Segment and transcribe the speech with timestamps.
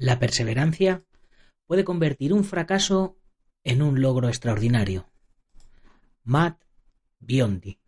[0.00, 1.04] La perseverancia
[1.66, 3.18] puede convertir un fracaso
[3.64, 5.04] en un logro extraordinario.
[6.24, 6.58] Matt
[7.18, 7.78] Biondi.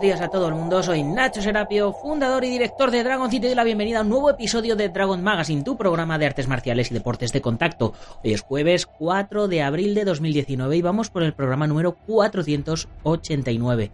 [0.00, 3.48] Buenos días a todo el mundo, soy Nacho Serapio, fundador y director de Dragon City
[3.48, 6.90] y la bienvenida a un nuevo episodio de Dragon Magazine, tu programa de artes marciales
[6.90, 7.92] y deportes de contacto.
[8.24, 13.90] Hoy es jueves 4 de abril de 2019 y vamos por el programa número 489.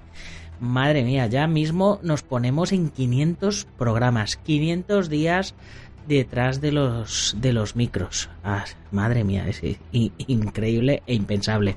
[0.60, 5.56] Madre mía, ya mismo nos ponemos en 500 programas, 500 días
[6.06, 8.30] detrás de los de los micros.
[8.44, 11.76] Ah, madre mía, es increíble e impensable.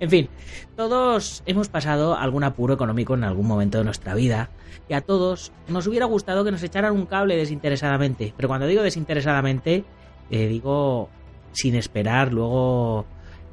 [0.00, 0.28] En fin,
[0.76, 4.50] todos hemos pasado algún apuro económico en algún momento de nuestra vida
[4.88, 8.32] y a todos nos hubiera gustado que nos echaran un cable desinteresadamente.
[8.36, 9.84] Pero cuando digo desinteresadamente,
[10.30, 11.08] eh, digo
[11.52, 13.06] sin esperar luego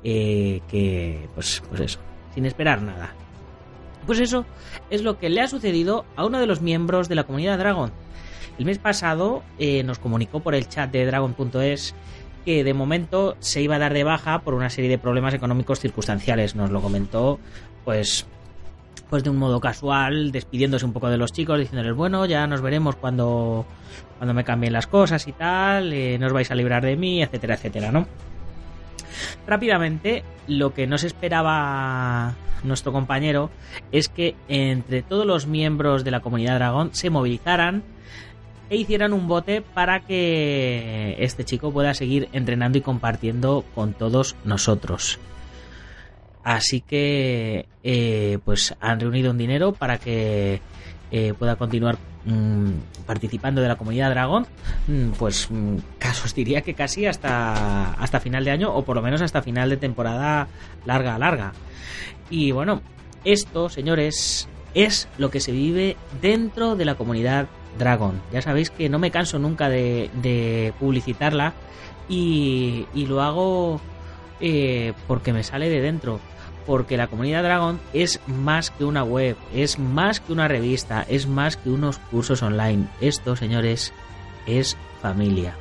[0.04, 2.00] eh, que, pues, pues eso,
[2.34, 3.14] sin esperar nada.
[4.06, 4.46] Pues eso
[4.90, 7.92] es lo que le ha sucedido a uno de los miembros de la comunidad Dragon.
[8.60, 11.96] El mes pasado eh, nos comunicó por el chat de Dragon.es
[12.46, 15.80] que de momento se iba a dar de baja por una serie de problemas económicos
[15.80, 16.56] circunstanciales.
[16.56, 17.40] Nos lo comentó,
[17.86, 18.26] pues,
[19.10, 22.62] pues de un modo casual, despidiéndose un poco de los chicos, diciéndoles, bueno, ya nos
[22.62, 23.66] veremos cuando,
[24.18, 27.22] cuando me cambien las cosas y tal, eh, no os vais a librar de mí,
[27.22, 28.08] etcétera, etcétera, ¿no?
[29.48, 33.50] Rápidamente, lo que no se esperaba nuestro compañero
[33.92, 37.84] es que entre todos los miembros de la comunidad Dragón se movilizaran
[38.74, 44.36] e hicieran un bote para que este chico pueda seguir entrenando y compartiendo con todos
[44.46, 45.20] nosotros.
[46.44, 50.60] Así que, eh, pues han reunido un dinero para que
[51.12, 54.48] eh, pueda continuar mm, participando de la comunidad Dragón.
[54.88, 59.04] Mm, Pues mm, casos diría que casi hasta, hasta final de año o por lo
[59.04, 60.48] menos hasta final de temporada
[60.84, 61.54] larga, larga.
[62.32, 62.82] Y bueno,
[63.24, 67.48] esto, señores, es lo que se vive dentro de la comunidad
[67.78, 68.22] Dragon.
[68.32, 71.54] Ya sabéis que no me canso nunca de, publicitarla
[72.10, 73.82] y, y lo hago
[74.40, 76.20] eh, porque me sale de dentro.
[76.66, 81.28] Porque la comunidad Dragon es más que una web, es más que una revista, es
[81.28, 82.88] más que unos cursos online.
[83.02, 83.94] Esto, señores,
[84.46, 85.56] es familia.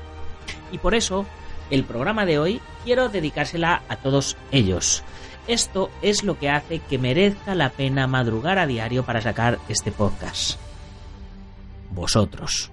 [0.70, 1.26] Y por eso,
[1.70, 5.02] el programa de hoy quiero dedicársela a todos ellos.
[5.48, 9.90] Esto es lo que hace que merezca la pena madrugar a diario para sacar este
[9.90, 10.61] podcast
[11.94, 12.70] vosotros.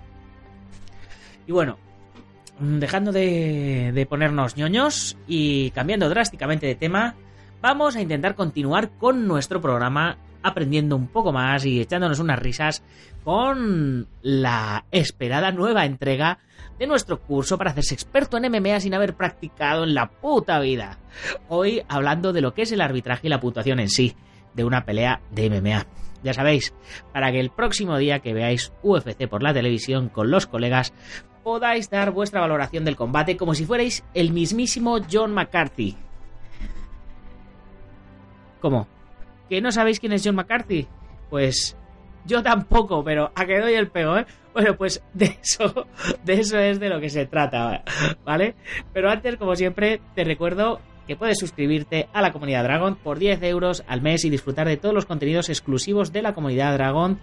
[1.47, 1.78] Y bueno,
[2.59, 7.16] dejando de, de, ponernos ñoños y cambiando drásticamente de tema,
[7.62, 12.84] vamos a intentar continuar con nuestro programa aprendiendo un poco más y echándonos unas risas
[13.24, 16.40] con la esperada nueva entrega
[16.78, 20.97] de nuestro curso para hacerse experto en MMA sin haber practicado en la puta vida.
[21.50, 24.16] Hoy hablando de lo que es el arbitraje y la puntuación en sí
[24.53, 25.86] de una pelea de MMA.
[26.24, 26.74] Ya sabéis,
[27.13, 30.94] para que el próximo día que veáis UFC por la televisión con los colegas
[31.44, 35.96] podáis dar vuestra valoración del combate como si fuerais el mismísimo John McCarthy.
[38.59, 38.88] ¿Cómo?
[39.47, 40.88] ¿Que no sabéis quién es John McCarthy?
[41.30, 41.78] Pues
[42.25, 44.25] yo tampoco, pero a que doy el pego, ¿eh?
[44.53, 45.88] Bueno, pues de eso,
[46.24, 47.84] de eso es de lo que se trata,
[48.25, 48.56] ¿vale?
[48.94, 53.41] Pero antes, como siempre, te recuerdo que puedes suscribirte a la comunidad Dragon por 10
[53.41, 57.19] euros al mes y disfrutar de todos los contenidos exclusivos de la comunidad Dragon,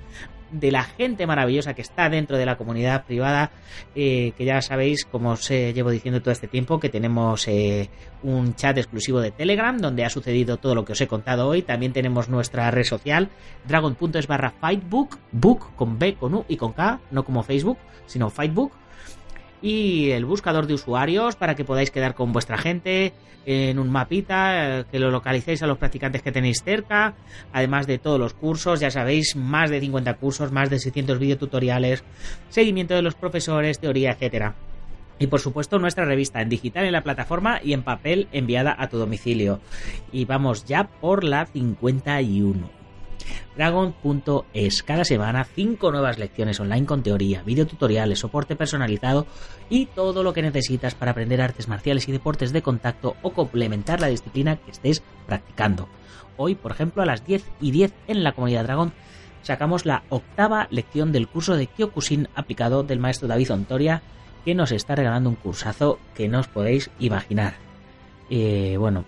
[0.51, 3.53] de la gente maravillosa que está dentro de la comunidad privada,
[3.95, 7.89] eh, que ya sabéis, como os eh, llevo diciendo todo este tiempo, que tenemos eh,
[8.25, 11.63] un chat exclusivo de Telegram donde ha sucedido todo lo que os he contado hoy.
[11.63, 13.29] También tenemos nuestra red social,
[13.69, 18.31] dragon.es barra fightbook, book con B, con U y con K, no como Facebook, sino
[18.31, 18.73] Fightbook
[19.63, 23.13] y el buscador de usuarios para que podáis quedar con vuestra gente
[23.47, 27.15] en un mapita, que lo localicéis a los practicantes que tenéis cerca,
[27.53, 32.03] además de todos los cursos, ya sabéis, más de 50 cursos, más de 600 videotutoriales,
[32.49, 34.57] seguimiento de los profesores, teoría, etcétera.
[35.19, 38.89] Y por supuesto nuestra revista en digital en la plataforma y en papel enviada a
[38.89, 39.61] tu domicilio.
[40.13, 42.86] Y vamos ya por la 51.
[43.57, 44.83] Dragon.es.
[44.83, 49.27] Cada semana 5 nuevas lecciones online con teoría, videotutoriales, soporte personalizado
[49.71, 54.01] y todo lo que necesitas para aprender artes marciales y deportes de contacto o complementar
[54.01, 55.89] la disciplina que estés practicando.
[56.37, 58.93] Hoy, por ejemplo, a las 10 y 10 en la comunidad Dragon
[59.43, 64.03] sacamos la octava lección del curso de Kyokushin aplicado del maestro David Ontoria,
[64.45, 67.55] que nos está regalando un cursazo que no os podéis imaginar.
[68.29, 69.05] Eh, bueno,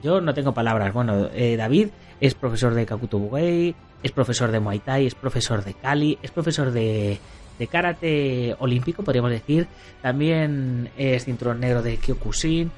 [0.00, 0.92] yo no tengo palabras.
[0.92, 1.88] Bueno, eh, David
[2.20, 6.72] es profesor de Kakuto es profesor de Muay Thai, es profesor de Kali, es profesor
[6.72, 7.18] de,
[7.58, 9.68] de karate olímpico, podríamos decir.
[10.00, 12.70] También es cinturón negro de Kyokushin.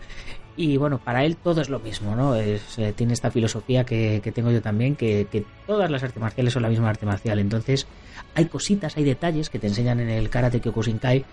[0.56, 2.36] Y bueno, para él todo es lo mismo, ¿no?
[2.36, 6.20] Es, eh, tiene esta filosofía que, que tengo yo también, que, que, todas las artes
[6.22, 7.40] marciales son la misma arte marcial.
[7.40, 7.88] Entonces,
[8.36, 11.24] hay cositas, hay detalles que te enseñan en el karate Kyokushin Kai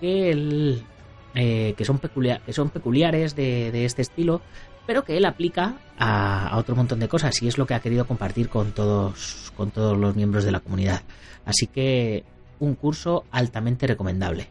[0.00, 0.82] que, el,
[1.34, 4.40] eh, que, son, que son peculiares de, de, este estilo,
[4.86, 8.06] pero que él aplica a, otro montón de cosas y es lo que ha querido
[8.06, 11.02] compartir con todos, con todos los miembros de la comunidad.
[11.44, 12.24] Así que
[12.58, 14.48] un curso altamente recomendable.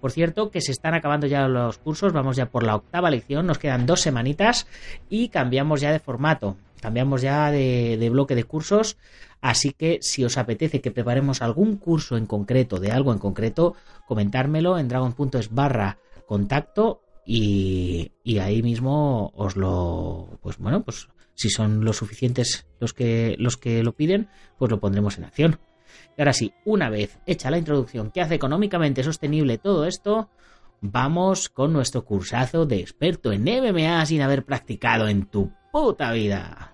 [0.00, 3.46] Por cierto, que se están acabando ya los cursos, vamos ya por la octava lección,
[3.46, 4.66] nos quedan dos semanitas
[5.08, 8.98] y cambiamos ya de formato, cambiamos ya de, de bloque de cursos,
[9.40, 13.76] así que si os apetece que preparemos algún curso en concreto, de algo en concreto,
[14.06, 15.96] comentármelo en dragon.es barra
[16.26, 23.36] contacto y, ahí mismo os lo, pues bueno, pues si son los suficientes los que,
[23.38, 24.28] los que lo piden,
[24.58, 25.58] pues lo pondremos en acción.
[26.16, 30.30] Y ahora sí, una vez hecha la introducción que hace económicamente sostenible todo esto,
[30.80, 36.73] vamos con nuestro cursazo de experto en MMA sin haber practicado en tu puta vida.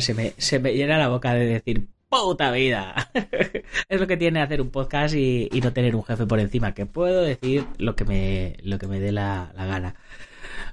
[0.00, 3.10] Se me, se me llena la boca de decir puta vida.
[3.88, 6.74] es lo que tiene hacer un podcast y, y, no tener un jefe por encima,
[6.74, 9.94] que puedo decir lo que me, lo que me dé la, la gana.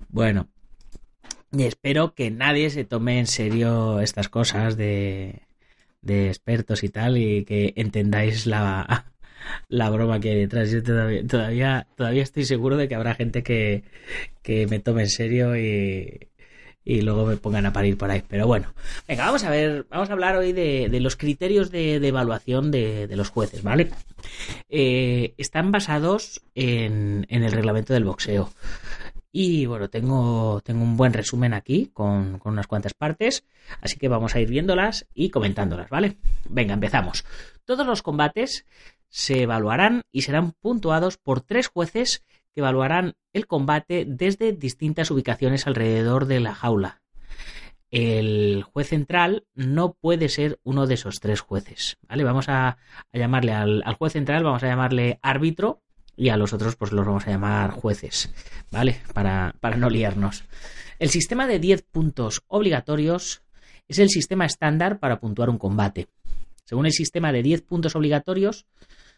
[0.09, 0.49] Bueno,
[1.51, 5.43] y espero que nadie se tome en serio estas cosas de,
[6.01, 9.05] de expertos y tal y que entendáis la,
[9.69, 10.71] la broma que hay detrás.
[10.71, 13.83] Yo todavía, todavía, todavía estoy seguro de que habrá gente que,
[14.41, 16.29] que me tome en serio y,
[16.89, 18.23] y luego me pongan a parir por ahí.
[18.25, 18.73] Pero bueno,
[19.09, 23.07] venga, vamos a ver, vamos a hablar hoy de, de los criterios de, evaluación de,
[23.07, 23.89] de, los jueces, ¿vale?
[24.69, 28.53] Eh, están basados en, en, el reglamento del boxeo.
[29.33, 33.43] Y bueno, tengo, tengo un buen resumen aquí con, con unas cuantas partes,
[33.81, 36.15] así que vamos a ir viéndolas y comentándolas, ¿vale?
[36.47, 37.25] Venga, empezamos.
[37.65, 38.65] Todos los combates
[39.09, 42.23] se evaluarán y serán puntuados por tres jueces
[42.53, 47.01] que evaluarán el combate desde distintas ubicaciones alrededor de la jaula.
[47.89, 51.97] El juez central no puede ser uno de esos tres jueces.
[52.09, 52.25] ¿vale?
[52.25, 52.77] Vamos a,
[53.13, 55.81] llamarle al, al, juez central, vamos a llamarle árbitro
[56.17, 58.33] y a los otros pues los vamos a llamar jueces,
[58.71, 59.01] ¿vale?
[59.13, 60.43] Para, para no liarnos.
[60.99, 63.43] El sistema de 10 puntos obligatorios
[63.87, 66.07] es el sistema estándar para puntuar un combate.
[66.65, 68.65] Según el sistema de 10 puntos obligatorios,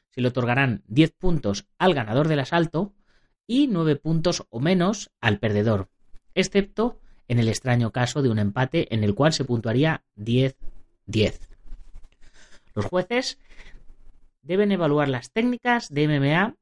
[0.10, 2.94] se le otorgarán 10 puntos al ganador del asalto
[3.50, 5.90] y 9 puntos o menos al perdedor,
[6.36, 10.54] excepto en el extraño caso de un empate en el cual se puntuaría 10-10.
[12.76, 13.40] Los jueces
[14.44, 16.58] deben evaluar las técnicas de MMA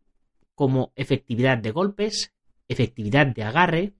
[0.55, 2.31] como efectividad de golpes,
[2.69, 3.91] efectividad de agarre,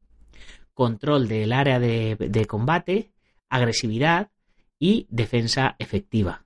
[0.74, 3.12] control del área de, combate,
[3.50, 4.32] agresividad
[4.80, 6.46] y defensa efectiva.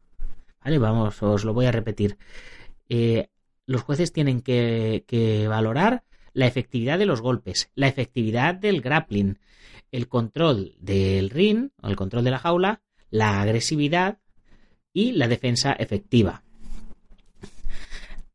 [0.64, 0.80] ¿Vale?
[0.80, 2.18] Vamos, os lo voy a repetir.
[2.90, 3.30] Eh,
[3.68, 9.40] los jueces tienen que valorar la efectividad de los golpes, la efectividad del grappling,
[9.92, 14.20] el control del ring o el control de la jaula, la agresividad
[14.94, 16.44] y la defensa efectiva.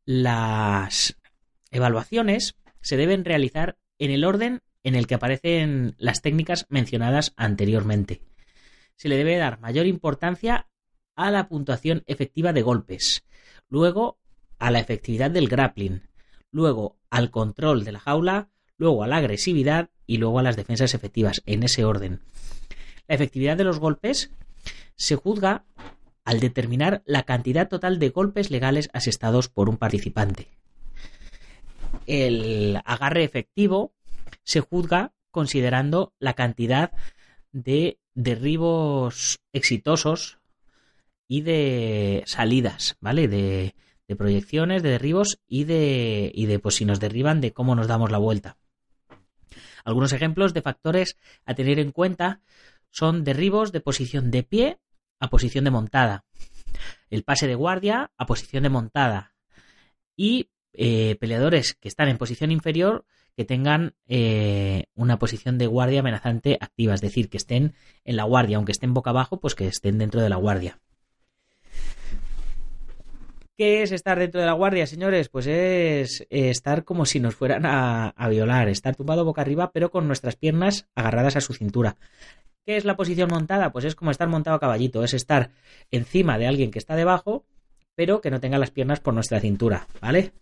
[0.05, 1.17] Las
[1.71, 8.21] evaluaciones se deben realizar en el orden en el que aparecen las técnicas mencionadas anteriormente.
[8.95, 10.67] Se le debe dar mayor importancia
[11.15, 13.23] a la puntuación efectiva de golpes,
[13.67, 14.17] luego
[14.59, 16.03] a la efectividad del grappling,
[16.51, 20.93] luego al control de la jaula, luego a la agresividad y luego a las defensas
[20.93, 22.21] efectivas, en ese orden.
[23.07, 24.31] La efectividad de los golpes
[24.95, 25.65] se juzga
[26.25, 30.49] al determinar la cantidad total de golpes legales asestados por un participante.
[32.05, 33.93] El agarre efectivo
[34.43, 36.91] se juzga considerando la cantidad
[37.51, 40.39] de derribos exitosos
[41.27, 43.27] y de salidas, ¿vale?
[43.27, 43.75] De,
[44.07, 47.87] de proyecciones, de derribos y de, y de, pues si nos derriban, de cómo nos
[47.87, 48.57] damos la vuelta.
[49.83, 52.41] Algunos ejemplos de factores a tener en cuenta
[52.89, 54.79] son derribos de posición de pie
[55.19, 56.25] a posición de montada,
[57.09, 59.35] el pase de guardia a posición de montada
[60.15, 65.99] y eh, peleadores que están en posición inferior que tengan eh, una posición de guardia
[65.99, 69.67] amenazante activa, es decir, que estén en la guardia, aunque estén boca abajo, pues que
[69.67, 70.79] estén dentro de la guardia.
[73.57, 75.29] ¿Qué es estar dentro de la guardia, señores?
[75.29, 79.89] Pues es eh, estar como si nos fueran a, violar, estar tumbado boca arriba, pero
[79.89, 81.97] con nuestras piernas agarradas a su cintura.
[82.67, 83.71] ¿Qué es la posición montada?
[83.71, 85.49] Pues es como estar montado a caballito, es estar
[85.89, 87.45] encima de alguien que está debajo,
[87.95, 90.33] pero que no tenga las piernas por nuestra cintura, ¿vale?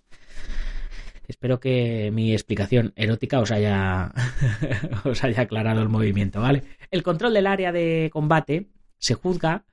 [1.25, 4.11] Espero que mi explicación erótica os haya,
[5.05, 6.63] os haya aclarado el movimiento, ¿vale?
[6.91, 8.67] El control del área de combate
[8.97, 9.63] se juzga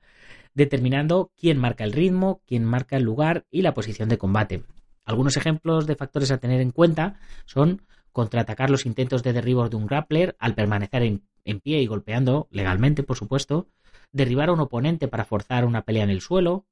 [0.55, 4.65] determinando quién marca el ritmo, quién marca el lugar y la posición de combate.
[5.05, 7.83] Algunos ejemplos de factores a tener en cuenta son
[8.13, 12.47] contraatacar los intentos de derribo de un grappler al permanecer en, en, pie y golpeando,
[12.51, 13.69] legalmente por supuesto,
[14.13, 16.67] derribar a un oponente para forzar una pelea en el suelo,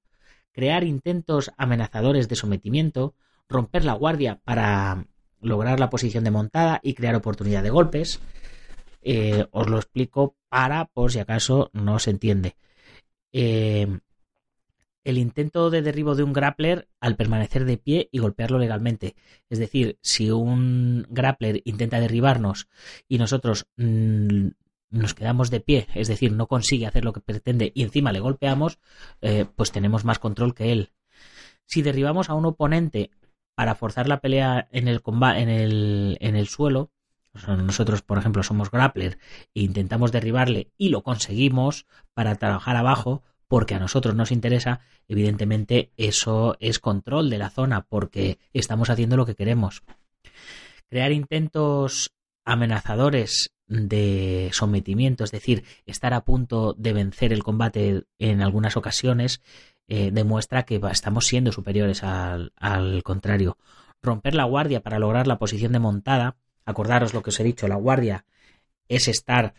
[0.53, 3.15] crear intentos amenazadores de sometimiento,
[3.49, 5.07] romper la guardia para
[5.41, 8.21] lograr la posición de montada y crear oportunidad de golpes.
[9.03, 12.57] Eh, os lo explico para, por si acaso no se entiende.
[13.33, 14.01] Eh,
[15.05, 19.17] el intento de derribo de un grappler al permanecer de pie y golpearlo legalmente.
[19.49, 22.69] Es decir, si un grappler intenta derribarnos
[23.09, 24.49] y nosotros mmm,
[24.91, 28.21] nos quedamos de pie, es decir, no consigue hacer lo que pretende y encima le
[28.21, 28.79] golpeamos,
[29.23, 30.91] eh, pues tenemos más control que él.
[31.65, 33.11] Si derribamos a un oponente
[33.55, 36.91] para forzar la pelea en el, en el, en el suelo.
[37.33, 39.19] Nosotros, por ejemplo, somos grappler
[39.55, 45.91] e intentamos derribarle y lo conseguimos para trabajar abajo porque a nosotros nos interesa, evidentemente
[45.97, 49.83] eso es control de la zona porque estamos haciendo lo que queremos.
[50.89, 52.13] Crear intentos
[52.45, 59.41] amenazadores de sometimiento, es decir, estar a punto de vencer el combate en algunas ocasiones,
[59.89, 63.59] eh, demuestra que estamos siendo superiores al, al, contrario.
[64.03, 67.69] Romper la guardia para lograr la posición de montada, acordaros lo que os he dicho,
[67.69, 68.25] la guardia
[68.89, 69.55] es estar,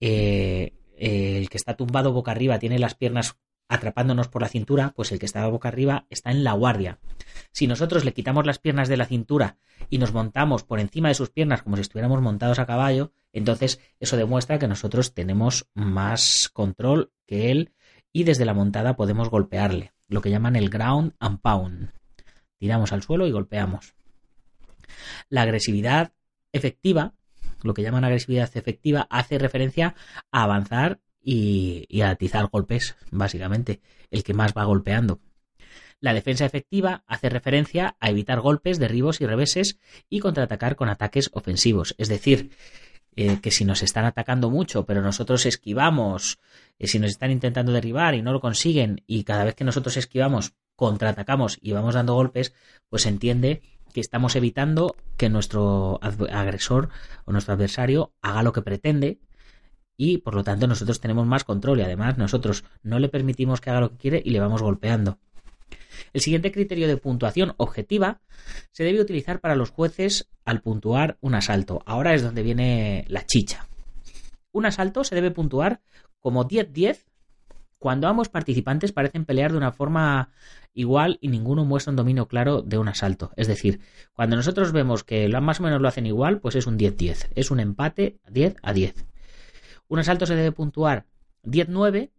[0.00, 3.36] eh, eh, el que está tumbado boca arriba tiene las piernas
[3.68, 6.98] atrapándonos por la cintura, pues el que está boca arriba está en la guardia.
[7.52, 9.58] Si nosotros le quitamos las piernas de la cintura
[9.90, 13.80] y nos montamos por encima de sus piernas como si estuviéramos montados a caballo, entonces
[13.98, 17.72] eso demuestra que nosotros tenemos más control que él
[18.12, 21.90] y desde la montada podemos golpearle, lo que llaman el ground and pound.
[22.58, 23.94] Tiramos al suelo y golpeamos.
[25.28, 26.12] La agresividad
[26.56, 27.14] efectiva,
[27.62, 29.94] lo que llaman agresividad efectiva, hace referencia
[30.30, 35.20] a avanzar y, atizar golpes, básicamente, el que más va golpeando.
[36.00, 41.30] La defensa efectiva hace referencia a evitar golpes, derribos y reveses y contraatacar con ataques
[41.32, 42.50] ofensivos, es decir,
[43.16, 46.38] eh, que si nos están atacando mucho, pero nosotros esquivamos,
[46.78, 49.96] eh, si nos están intentando derribar y no lo consiguen, y cada vez que nosotros
[49.96, 52.52] esquivamos, contraatacamos y vamos dando golpes,
[52.90, 53.62] pues entiende
[53.96, 56.90] que estamos evitando que nuestro agresor
[57.24, 59.20] o nuestro adversario haga lo que pretende
[59.96, 63.70] y por lo tanto nosotros tenemos más control y además nosotros no le permitimos que
[63.70, 65.18] haga lo que quiere y le vamos golpeando.
[66.12, 68.20] El siguiente criterio de puntuación objetiva
[68.70, 71.82] se debe utilizar para los jueces al puntuar un asalto.
[71.86, 73.66] Ahora es donde viene la chicha.
[74.52, 75.80] Un asalto se debe puntuar
[76.20, 77.06] como 10-10
[77.78, 80.30] cuando ambos participantes parecen pelear de una forma
[80.72, 83.32] igual y ninguno muestra un dominio claro de un asalto.
[83.36, 83.80] Es decir,
[84.12, 87.28] cuando nosotros vemos que más o menos lo hacen igual, pues es un 10-10.
[87.34, 89.06] Es un empate 10 a 10.
[89.88, 91.06] Un asalto se debe puntuar
[91.44, 92.10] 10-9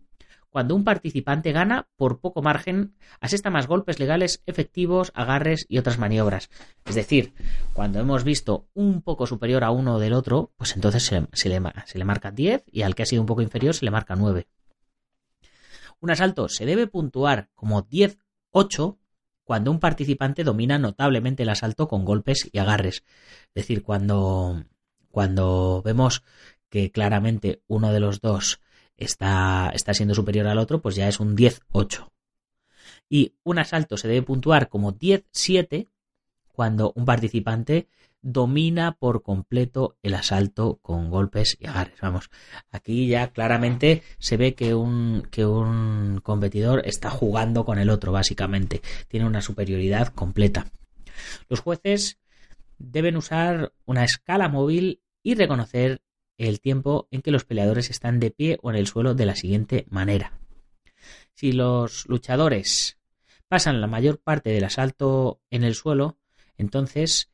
[0.50, 6.00] cuando un participante gana por poco margen, asesta más golpes legales efectivos, agarres y otras
[6.00, 6.50] maniobras.
[6.86, 7.34] Es decir,
[7.74, 11.62] cuando hemos visto un poco superior a uno del otro, pues entonces se, se, le,
[11.86, 14.16] se le marca 10 y al que ha sido un poco inferior se le marca
[14.16, 14.48] 9.
[16.00, 18.98] Un asalto se debe puntuar como 10-8
[19.44, 23.04] cuando un participante domina notablemente el asalto con golpes y agarres.
[23.56, 24.66] Es decir, cuando,
[25.10, 26.24] cuando vemos
[26.70, 28.60] que claramente uno de los dos
[28.98, 32.12] está, está siendo superior al otro, pues ya es un 10-8.
[33.10, 35.88] Y un asalto se debe puntuar como 10-7
[36.52, 37.88] cuando un participante
[38.22, 42.00] domina por completo el asalto con golpes y agarres.
[42.02, 42.30] Vamos,
[42.72, 48.12] aquí ya claramente se ve que un, que un competidor está jugando con el otro,
[48.12, 48.82] básicamente.
[49.08, 50.68] Tiene una superioridad completa.
[51.50, 52.20] Los jueces
[52.78, 56.02] deben usar una escala móvil y reconocer
[56.38, 59.36] el tiempo en que los peleadores están de pie o en el suelo de la
[59.36, 60.34] siguiente manera.
[61.34, 62.98] Si los luchadores
[63.48, 66.18] pasan la mayor parte del asalto en el suelo,
[66.58, 67.32] entonces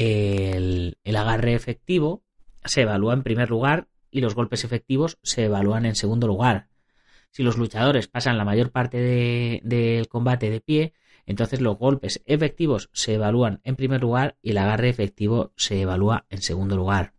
[0.00, 2.24] el, agarre efectivo
[2.64, 6.68] se evalúa en primer lugar y los golpes efectivos se evalúan en segundo lugar.
[7.30, 10.94] Si los luchadores pasan la mayor parte del de, combate de pie,
[11.26, 16.26] Entonces los golpes efectivos se evalúan en primer lugar y el agarre efectivo se evalúa
[16.30, 17.12] en segundo lugar.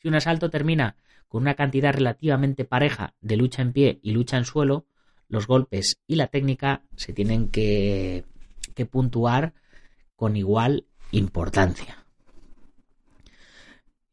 [0.00, 4.36] Si un asalto termina con una cantidad relativamente pareja de lucha en pie y lucha
[4.36, 4.86] en suelo,
[5.28, 8.24] los golpes y la técnica se tienen que,
[8.90, 9.54] puntuar
[10.14, 10.86] con igual
[11.18, 12.04] importancia.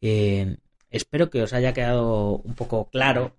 [0.02, 0.58] Eh,
[0.90, 3.36] espero que os haya quedado un poco claro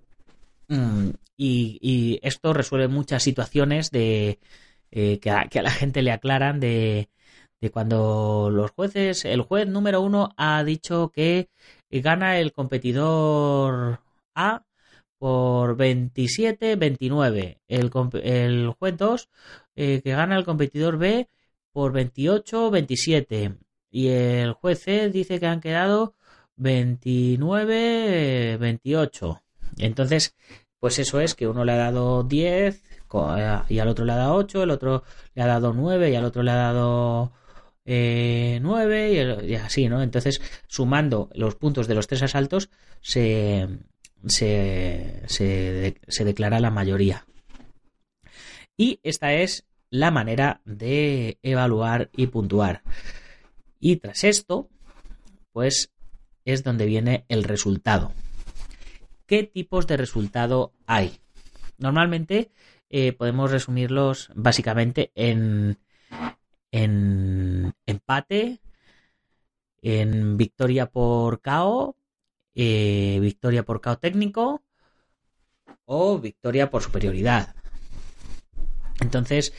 [0.68, 4.38] mm, y, esto resuelve muchas situaciones de
[4.90, 7.10] eh, que, a, la gente le aclaran de,
[7.72, 11.48] cuando los jueces, el juez número uno ha dicho que
[11.90, 14.00] gana el competidor
[14.34, 14.64] A
[15.18, 17.60] por 27-29.
[17.68, 17.90] El,
[18.22, 19.28] el, juez 2
[19.76, 21.28] eh, que gana el competidor B
[21.74, 23.58] por 28-27.
[23.90, 26.14] Y el juez C dice que han quedado
[26.56, 29.42] 29-28.
[29.78, 30.34] Entonces,
[30.80, 32.82] pues eso es que uno le ha dado 10
[33.36, 35.02] eh, y al otro le ha dado 8, el otro
[35.34, 37.32] le ha dado 9 y al otro le ha dado
[37.84, 38.60] 9 eh,
[39.46, 40.02] y, así, ¿no?
[40.02, 43.68] Entonces, sumando los puntos de los tres asaltos, se,
[44.26, 47.26] se, se, declara la mayoría.
[48.76, 49.64] Y esta es
[49.94, 52.82] la manera de evaluar y puntuar.
[53.78, 54.68] Y tras esto,
[55.52, 55.92] pues
[56.44, 58.12] es donde viene el resultado.
[59.26, 61.20] ¿Qué tipos de resultado hay?
[61.78, 62.50] Normalmente
[62.90, 65.78] eh, podemos resumirlos básicamente en
[66.72, 68.58] en empate,
[69.80, 71.94] en victoria por KO,
[72.56, 74.60] eh, victoria por KO técnico
[75.84, 77.54] o victoria por superioridad.
[79.00, 79.52] Entonces,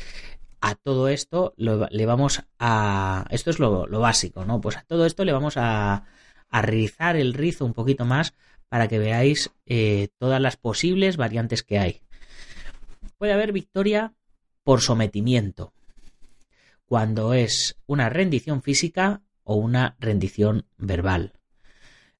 [0.61, 3.25] a todo esto le vamos a...
[3.29, 4.61] Esto es lo, básico, ¿no?
[4.61, 6.05] Pues a todo esto le vamos a,
[6.49, 8.33] a rizar el rizo un poquito más
[8.69, 12.01] para que veáis eh, todas las posibles variantes que hay.
[13.17, 14.13] Puede haber victoria
[14.63, 15.73] por sometimiento
[16.85, 21.33] cuando es una rendición física o una rendición verbal.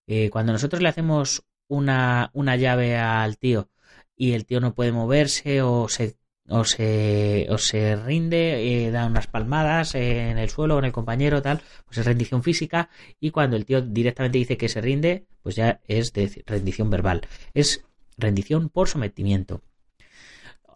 [0.08, 3.70] Eh, cuando nosotros le hacemos una, una, llave al tío
[4.16, 9.08] y el tío no puede moverse o se, o se, o se rinde, eh, da
[9.08, 13.56] unas palmadas en el suelo con el compañero, tal, pues es rendición física y cuando
[13.56, 16.14] el tío directamente dice que se rinde, pues ya es
[16.46, 17.22] rendición verbal.
[17.54, 17.84] Es
[18.18, 19.62] rendición por sometimiento.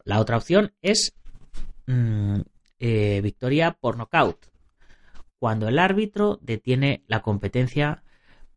[0.05, 1.13] La otra opción es
[1.87, 2.39] mm,
[2.79, 4.37] eh, victoria por nocaut,
[5.37, 8.03] cuando el árbitro detiene la competencia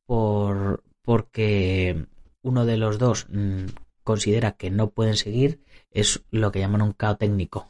[0.07, 2.07] por porque
[2.42, 3.66] uno de los dos mm,
[4.03, 5.61] considera que no pueden seguir,
[5.91, 7.69] es lo que llaman un KO técnico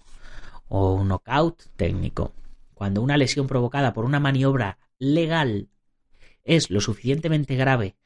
[0.69, 2.33] o un knockout técnico.
[2.75, 5.69] Cuando una lesión provocada por una maniobra legal
[6.45, 7.97] es lo suficientemente grave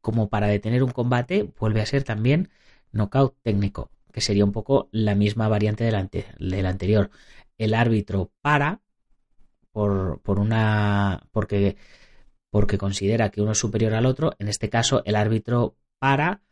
[0.00, 2.50] como para detener un combate, vuelve a ser también
[2.92, 7.10] knockout técnico, que sería un poco la misma variante del anterior
[7.58, 8.80] el árbitro para
[9.72, 11.76] por, por una porque
[12.50, 16.42] porque considera que uno es superior al otro, en este caso el árbitro para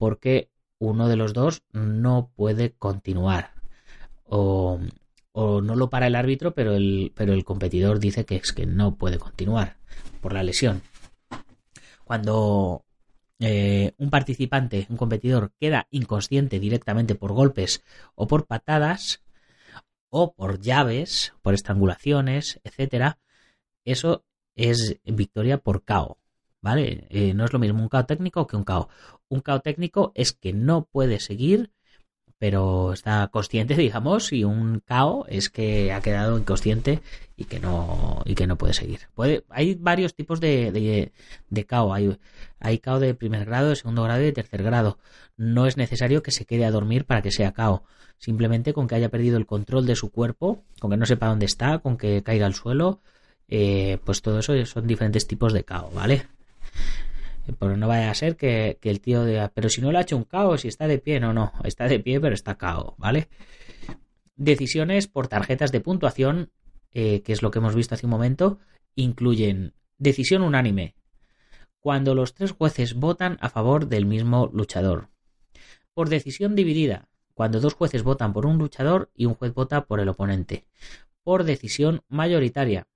[0.00, 3.52] porque uno de los dos no puede continuar
[4.24, 4.80] o,
[5.32, 8.64] o no lo para el árbitro, pero el, pero el competidor dice que es que
[8.64, 9.76] no puede continuar
[10.22, 10.80] por la lesión.
[12.02, 12.86] Cuando
[13.40, 17.84] eh, un participante, un competidor, queda inconsciente directamente por golpes
[18.14, 19.22] o por patadas,
[20.08, 23.18] o por llaves, por estrangulaciones, etcétera,
[23.84, 26.16] eso es victoria por KO,
[26.60, 27.06] ¿vale?
[27.10, 28.88] Eh, no es lo mismo un KO técnico que un KO.
[29.28, 31.72] Un KO técnico es que no puede seguir,
[32.38, 37.00] pero está consciente, digamos, y un KO es que ha quedado inconsciente
[37.36, 39.00] y que no, y que no puede seguir.
[39.14, 40.70] Puede, hay varios tipos de,
[41.50, 41.94] de, KO.
[41.94, 42.18] Hay,
[42.58, 44.98] hay KO de primer grado, de segundo grado y de tercer grado.
[45.36, 47.84] No es necesario que se quede a dormir para que sea KO
[48.20, 51.46] simplemente con que haya perdido el control de su cuerpo, con que no sepa dónde
[51.46, 53.00] está, con que caiga al suelo,
[53.48, 56.28] eh, pues todo eso son diferentes tipos de caos, ¿vale?
[57.58, 60.16] Pero no vaya a ser que, el tío diga, pero si no le ha hecho
[60.16, 63.28] un caos, si está de pie, no, no, está de pie, pero está cao, ¿vale?
[64.36, 66.50] Decisiones por tarjetas de puntuación,
[66.92, 68.58] eh, que es lo que hemos visto hace un momento,
[68.94, 70.94] incluyen decisión unánime,
[71.80, 75.08] cuando los tres jueces votan a favor del mismo luchador.
[75.94, 80.00] Por decisión dividida, cuando dos jueces votan por un luchador y un juez vota por
[80.00, 80.66] el oponente,
[81.22, 82.86] por decisión mayoritaria,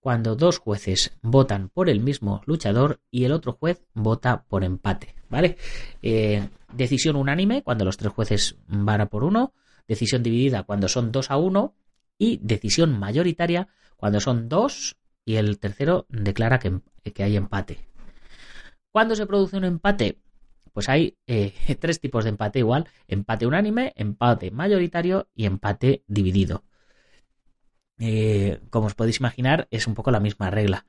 [0.00, 5.14] cuando dos jueces votan por el mismo luchador y el otro juez vota por empate,
[5.28, 5.58] ¿vale?
[6.02, 9.52] Eh, decisión unánime cuando los tres jueces van a por uno,
[9.86, 11.74] decisión dividida cuando son dos a uno
[12.18, 16.80] y decisión mayoritaria cuando son dos y el tercero declara que,
[17.22, 17.86] hay empate.
[18.90, 20.18] ¿Cuándo se produce un empate?
[20.72, 26.64] Pues hay eh, tres tipos de empate igual, empate unánime, empate mayoritario y empate dividido.
[28.00, 30.86] Eh, como os podéis imaginar, es un poco la misma regla.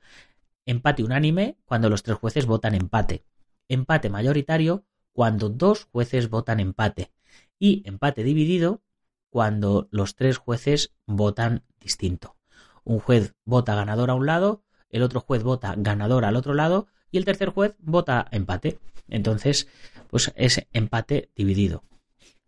[0.64, 3.24] Empate unánime cuando los tres jueces votan empate.
[3.68, 7.12] Empate mayoritario cuando dos jueces votan empate.
[7.58, 8.82] Y empate dividido
[9.28, 12.36] cuando los tres jueces votan distinto.
[12.82, 16.88] Un juez vota ganador a un lado, el otro juez vota ganador al otro lado
[17.10, 18.78] y el tercer juez vota empate.
[19.08, 19.68] Entonces,
[20.08, 21.84] pues es empate dividido.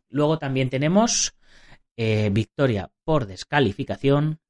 [0.08, 1.34] Luego también tenemos
[1.96, 4.40] eh, victoria por descalificación,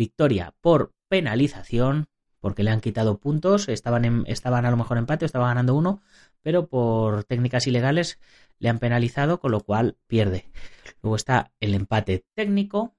[0.00, 2.08] victoria por penalización,
[2.40, 6.00] porque le han quitado puntos, estaban, estaban a lo mejor empate, estaba ganando uno,
[6.40, 8.18] pero por técnicas ilegales
[8.58, 10.50] le han penalizado, con lo cual pierde.
[11.02, 12.94] Luego está el empate técnico,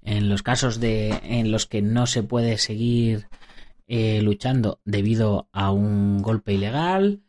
[0.00, 3.28] en los casos de, en los que no se puede seguir
[3.86, 7.20] eh, luchando debido a un golpe ilegal.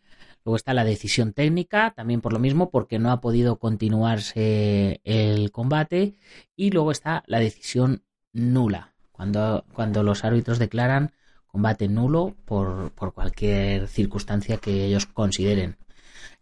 [0.46, 5.52] Luego está la decisión técnica, también por lo mismo, porque no ha podido continuarse el
[5.52, 6.16] combate.
[6.56, 8.04] Y luego está la decisión
[8.34, 11.12] nula, cuando, cuando los árbitros declaran
[11.48, 15.78] combate nulo por, por cualquier circunstancia que ellos consideren.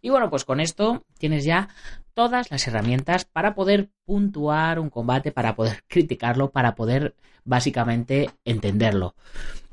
[0.00, 1.68] Y bueno, pues con esto tienes ya
[2.14, 9.14] todas las herramientas para poder puntuar un combate, para poder criticarlo, para poder básicamente entenderlo.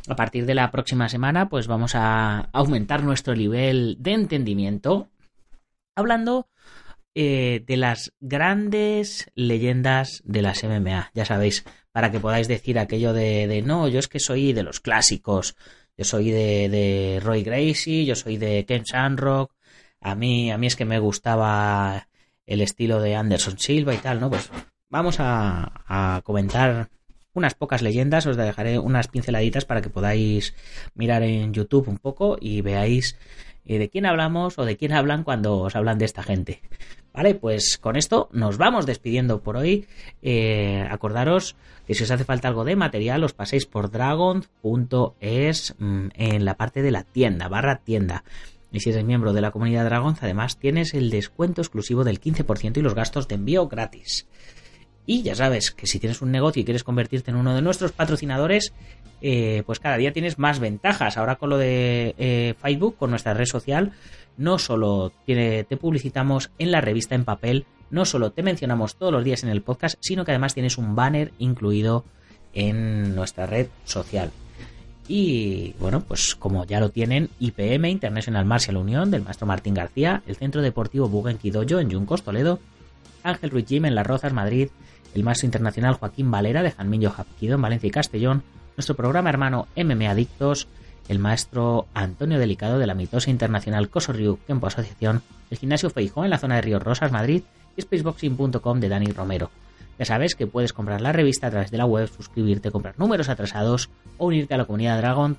[0.09, 5.09] A partir de la próxima semana, pues vamos a aumentar nuestro nivel de entendimiento
[5.95, 6.47] hablando
[7.19, 11.09] eh, de las grandes leyendas de las MMA.
[11.15, 14.61] Ya sabéis, para que podáis decir aquello de, de no, yo es que soy de
[14.61, 15.55] los clásicos.
[15.97, 19.51] Yo soy de, de Roy Gracie, yo soy de Ken Shamrock,
[19.99, 22.07] a mí, a mí es que me gustaba
[22.45, 24.29] el estilo de Anderson Silva y tal, ¿no?
[24.29, 24.51] Pues
[24.89, 26.89] vamos a, comentar
[27.33, 30.53] unas pocas leyendas, os dejaré unas pinceladitas para que podáis
[30.93, 33.17] mirar en YouTube un poco y veáis
[33.67, 36.61] eh, de quién hablamos o de quién hablan cuando os hablan de esta gente.
[37.13, 39.87] Vale, pues con esto nos vamos despidiendo por hoy.
[40.21, 46.07] Eh, acordaros que si os hace falta algo de material, os paséis por dragon.es mm,
[46.13, 48.23] en la parte de la tienda, barra tienda.
[48.71, 52.77] Y si eres miembro de la comunidad Dragons, además tienes el descuento exclusivo del 15%
[52.77, 54.27] y los gastos de envío gratis.
[55.07, 57.93] Y ya sabes que si tienes un negocio y quieres convertirte en uno de nuestros
[57.93, 58.73] patrocinadores,
[59.21, 61.17] eh, pues cada día tienes más ventajas.
[61.17, 63.93] Ahora con lo de eh, Facebook, con nuestra red social,
[64.35, 69.23] no solo te publicitamos en la revista en papel, no solo te mencionamos todos los
[69.23, 72.03] días en el podcast, sino que además tienes un banner incluido
[72.53, 74.31] en nuestra red social.
[75.07, 80.21] Y bueno, pues como ya lo tienen, IPM, International Martial Unión, del maestro Martín García,
[80.27, 82.59] el Centro Deportivo Bugenki Dojo en Yuncos, Toledo,
[83.23, 84.69] Ángel Ruiz Jim en Las Rozas, Madrid,
[85.13, 88.43] el maestro internacional Joaquín Valera de Janmillo Japquido en Valencia y Castellón,
[88.75, 90.67] nuestro programa hermano MM Adictos,
[91.07, 96.29] el maestro Antonio Delicado de la mitosa internacional Cosorriu Kempo Asociación, el gimnasio Feijó en
[96.29, 97.43] la zona de Ríos Rosas, Madrid,
[97.75, 99.49] y spaceboxing.com de Dani Romero.
[99.99, 103.29] Ya sabes que puedes comprar la revista a través de la web, suscribirte, comprar números
[103.29, 105.37] atrasados o unirte a la comunidad Dragon,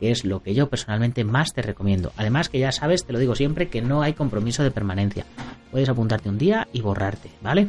[0.00, 2.12] que es lo que yo personalmente más te recomiendo.
[2.16, 5.26] Además que ya sabes, te lo digo siempre, que no hay compromiso de permanencia.
[5.70, 7.68] Puedes apuntarte un día y borrarte, ¿vale?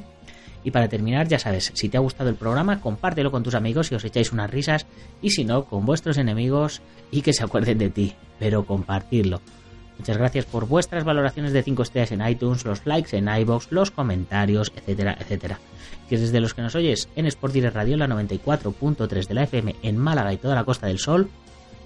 [0.64, 3.92] Y para terminar, ya sabes, si te ha gustado el programa, compártelo con tus amigos
[3.92, 4.86] y os echáis unas risas,
[5.22, 9.42] y si no, con vuestros enemigos y que se acuerden de ti, pero compartirlo.
[10.00, 13.92] Muchas gracias por vuestras valoraciones de 5 estrellas en iTunes, los likes en iBox, los
[13.92, 15.60] comentarios, etcétera, etcétera.
[16.08, 19.76] Que desde los que nos oyes en Sport Direct Radio, la 94.3 de la FM
[19.84, 21.30] en Málaga y toda la Costa del Sol,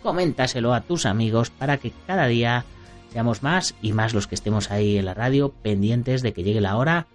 [0.04, 2.66] coméntaselo a tus amigos para que cada día
[3.12, 6.62] seamos más y más los que estemos ahí en la radio pendientes de que llegue
[6.62, 7.08] la hora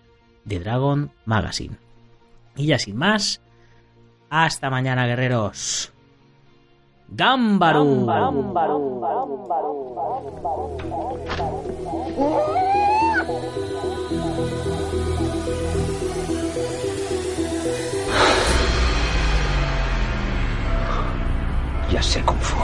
[0.49, 1.77] de Dragon Magazine.
[2.57, 3.41] Y ya sin más,
[4.31, 5.93] hasta mañana guerreros.
[7.09, 7.85] Gámbaro.
[21.91, 22.59] Ya sé Kung Fu.